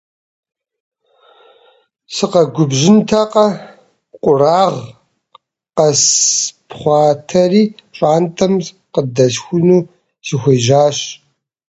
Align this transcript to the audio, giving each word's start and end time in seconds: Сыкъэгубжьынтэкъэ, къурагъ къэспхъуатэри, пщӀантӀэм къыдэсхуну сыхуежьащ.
Сыкъэгубжьынтэкъэ, 2.15 3.47
къурагъ 4.21 4.77
къэспхъуатэри, 5.75 7.63
пщӀантӀэм 7.91 8.53
къыдэсхуну 8.93 9.79
сыхуежьащ. 10.25 10.97